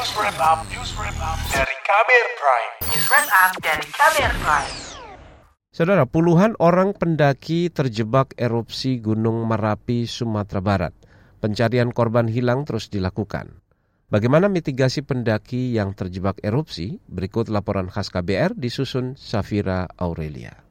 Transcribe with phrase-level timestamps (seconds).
[0.00, 2.72] News Wrap Up, News Wrap Up dari Kamer Prime.
[2.88, 4.72] News Wrap Up dari Kamer Prime.
[5.76, 10.96] Saudara, puluhan orang pendaki terjebak erupsi Gunung Merapi, Sumatera Barat.
[11.44, 13.60] Pencarian korban hilang terus dilakukan.
[14.08, 16.96] Bagaimana mitigasi pendaki yang terjebak erupsi?
[17.04, 20.69] Berikut laporan khas KBR disusun Safira Aurelia.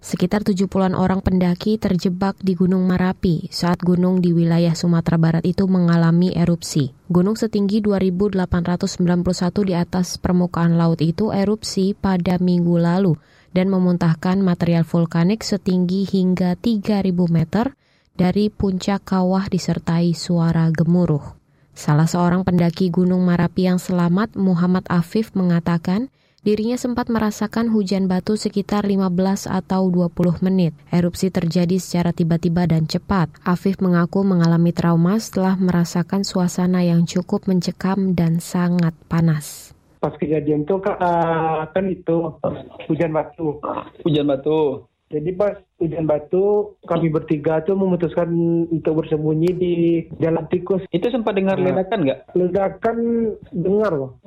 [0.00, 5.68] Sekitar 70-an orang pendaki terjebak di Gunung Marapi saat gunung di wilayah Sumatera Barat itu
[5.68, 6.96] mengalami erupsi.
[7.12, 13.20] Gunung setinggi 2.891 di atas permukaan laut itu erupsi pada minggu lalu
[13.52, 17.76] dan memuntahkan material vulkanik setinggi hingga 3.000 meter
[18.16, 21.36] dari puncak kawah disertai suara gemuruh.
[21.76, 26.08] Salah seorang pendaki Gunung Marapi yang selamat, Muhammad Afif, mengatakan
[26.40, 30.72] Dirinya sempat merasakan hujan batu sekitar 15 atau 20 menit.
[30.88, 33.28] Erupsi terjadi secara tiba-tiba dan cepat.
[33.44, 39.76] Afif mengaku mengalami trauma setelah merasakan suasana yang cukup mencekam dan sangat panas.
[40.00, 42.32] Pas kejadian itu uh, kan itu
[42.88, 43.60] hujan batu.
[44.08, 44.88] Hujan batu.
[45.10, 48.30] Jadi pas hujan batu, kami bertiga tuh memutuskan
[48.70, 49.74] untuk bersembunyi di
[50.22, 50.86] jalan tikus.
[50.94, 52.20] Itu sempat dengar nah, ledakan nggak?
[52.38, 52.96] Ledakan
[53.50, 54.22] dengar loh.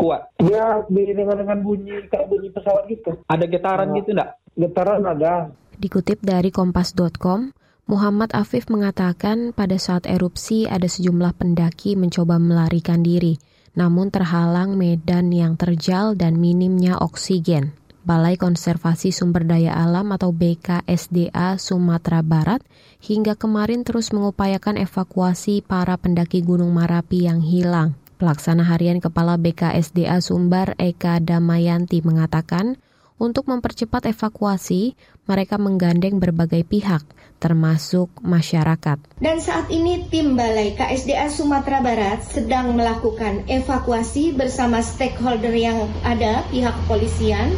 [0.00, 0.32] Kuat?
[0.40, 3.20] Ya, dengan dengan bunyi kayak bunyi pesawat gitu.
[3.28, 4.30] Ada getaran nah, gitu nggak?
[4.56, 5.32] Getaran ada.
[5.76, 7.52] Dikutip dari kompas.com,
[7.84, 13.36] Muhammad Afif mengatakan pada saat erupsi ada sejumlah pendaki mencoba melarikan diri,
[13.76, 17.76] namun terhalang medan yang terjal dan minimnya oksigen.
[18.04, 22.60] Balai Konservasi Sumber Daya Alam atau BKSDA Sumatera Barat
[23.00, 27.96] hingga kemarin terus mengupayakan evakuasi para pendaki Gunung Marapi yang hilang.
[28.20, 32.76] Pelaksana harian Kepala BKSDA Sumbar Eka Damayanti mengatakan,
[33.14, 37.06] untuk mempercepat evakuasi, mereka menggandeng berbagai pihak,
[37.38, 38.98] termasuk masyarakat.
[39.22, 46.42] Dan saat ini tim Balai KSDA Sumatera Barat sedang melakukan evakuasi bersama stakeholder yang ada,
[46.50, 47.54] pihak kepolisian,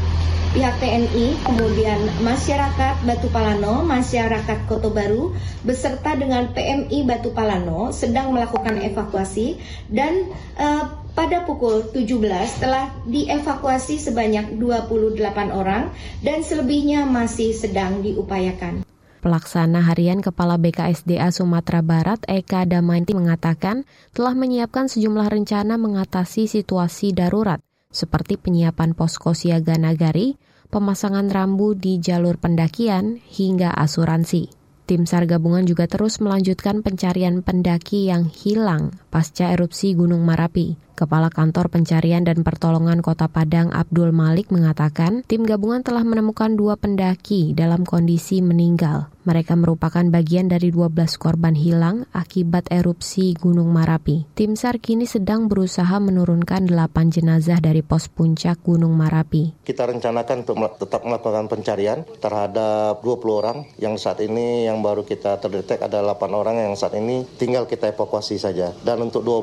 [0.57, 8.33] pihak TNI, kemudian masyarakat Batu Palano, masyarakat Kota Baru, beserta dengan PMI Batu Palano sedang
[8.33, 9.61] melakukan evakuasi
[9.93, 12.09] dan uh, pada pukul 17
[12.57, 15.21] telah dievakuasi sebanyak 28
[15.53, 15.93] orang
[16.25, 18.89] dan selebihnya masih sedang diupayakan.
[19.21, 23.85] Pelaksana harian Kepala BKSDA Sumatera Barat Eka Damainti mengatakan
[24.17, 27.61] telah menyiapkan sejumlah rencana mengatasi situasi darurat
[27.97, 30.37] seperti penyiapan posko siaga nagari,
[30.69, 34.53] pemasangan rambu di jalur pendakian, hingga asuransi.
[34.85, 40.86] Tim SAR gabungan juga terus melanjutkan pencarian pendaki yang hilang pasca erupsi Gunung Marapi.
[40.97, 46.81] Kepala Kantor Pencarian dan Pertolongan Kota Padang Abdul Malik mengatakan, tim gabungan telah menemukan dua
[46.81, 49.13] pendaki dalam kondisi meninggal.
[49.27, 54.23] Mereka merupakan bagian dari 12 korban hilang akibat erupsi Gunung Marapi.
[54.39, 59.67] Tim SAR kini sedang berusaha menurunkan 8 jenazah dari pos puncak Gunung Marapi.
[59.67, 65.43] Kita rencanakan untuk tetap melakukan pencarian terhadap 20 orang yang saat ini yang baru kita
[65.43, 68.71] terdetek ada 8 orang yang saat ini tinggal kita evakuasi saja.
[68.87, 69.43] Dan untuk 12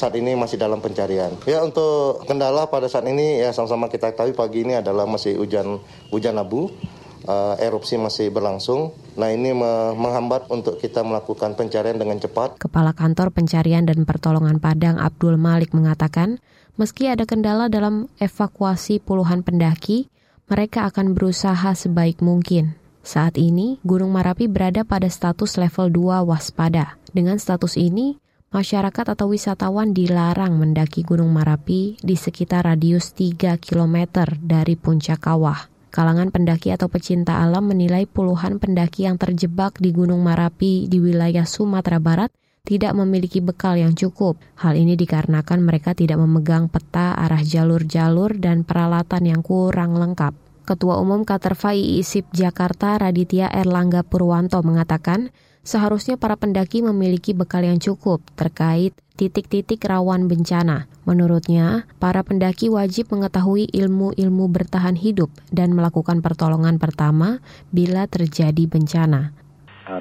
[0.00, 1.32] saat ini masih dalam pencarian.
[1.46, 5.80] Ya untuk kendala pada saat ini ya sama-sama kita ketahui pagi ini adalah masih hujan
[6.08, 6.72] hujan abu.
[7.20, 8.96] Uh, erupsi masih berlangsung.
[9.20, 9.52] Nah ini
[9.92, 12.56] menghambat untuk kita melakukan pencarian dengan cepat.
[12.56, 16.40] Kepala Kantor Pencarian dan Pertolongan Padang Abdul Malik mengatakan,
[16.80, 20.08] meski ada kendala dalam evakuasi puluhan pendaki,
[20.48, 22.80] mereka akan berusaha sebaik mungkin.
[23.00, 27.00] Saat ini, Gunung Marapi berada pada status level 2 waspada.
[27.12, 34.26] Dengan status ini, masyarakat atau wisatawan dilarang mendaki Gunung Marapi di sekitar radius 3 km
[34.42, 35.70] dari puncak kawah.
[35.94, 41.46] Kalangan pendaki atau pecinta alam menilai puluhan pendaki yang terjebak di Gunung Marapi di wilayah
[41.46, 42.34] Sumatera Barat
[42.66, 44.38] tidak memiliki bekal yang cukup.
[44.58, 50.49] Hal ini dikarenakan mereka tidak memegang peta arah jalur-jalur dan peralatan yang kurang lengkap.
[50.70, 55.34] Ketua Umum Katerva IISIP Jakarta Raditya Erlangga Purwanto mengatakan,
[55.66, 60.86] seharusnya para pendaki memiliki bekal yang cukup terkait titik-titik rawan bencana.
[61.10, 67.42] Menurutnya, para pendaki wajib mengetahui ilmu-ilmu bertahan hidup dan melakukan pertolongan pertama
[67.74, 69.34] bila terjadi bencana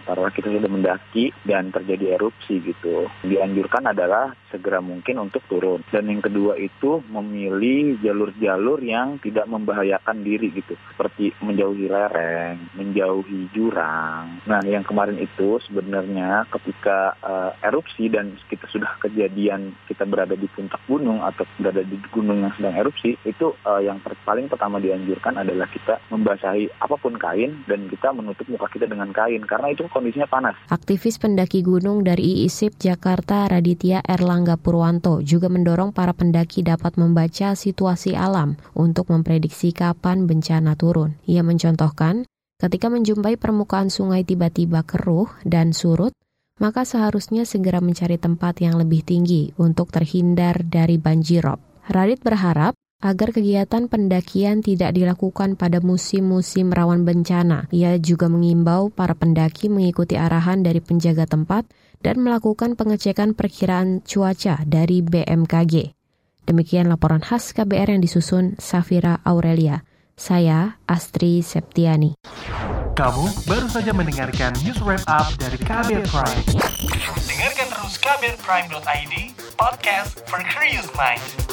[0.06, 3.09] taruhlah kita sudah mendaki dan terjadi erupsi gitu.
[3.25, 5.81] Dianjurkan adalah segera mungkin untuk turun.
[5.89, 10.75] Dan yang kedua itu memilih jalur-jalur yang tidak membahayakan diri gitu.
[10.94, 14.44] Seperti menjauhi lereng, menjauhi jurang.
[14.45, 20.50] Nah yang kemarin itu sebenarnya ketika uh, erupsi dan kita sudah kejadian kita berada di
[20.51, 25.38] puncak gunung atau berada di gunung yang sedang erupsi, itu uh, yang paling pertama dianjurkan
[25.39, 29.45] adalah kita membasahi apa pun kain dan kita menutup muka kita dengan kain.
[29.45, 30.59] Karena itu itu kondisinya panas.
[30.67, 37.55] Aktivis pendaki gunung dari IISIP Jakarta Raditya Erlangga Purwanto juga mendorong para pendaki dapat membaca
[37.55, 41.15] situasi alam untuk memprediksi kapan bencana turun.
[41.23, 42.27] Ia mencontohkan,
[42.59, 46.11] ketika menjumpai permukaan sungai tiba-tiba keruh dan surut,
[46.59, 51.63] maka seharusnya segera mencari tempat yang lebih tinggi untuk terhindar dari banjirop.
[51.87, 57.72] Radit berharap agar kegiatan pendakian tidak dilakukan pada musim-musim rawan bencana.
[57.72, 61.63] Ia juga mengimbau para pendaki mengikuti arahan dari penjaga tempat
[62.04, 65.96] dan melakukan pengecekan perkiraan cuaca dari BMKG.
[66.44, 69.88] Demikian laporan khas KBR yang disusun Safira Aurelia.
[70.19, 72.19] Saya Astri Septiani.
[73.00, 76.44] Kamu baru saja mendengarkan news wrap up dari KBR Prime.
[77.24, 79.13] Dengarkan terus kbrprime.id,
[79.56, 81.49] podcast for curious mind.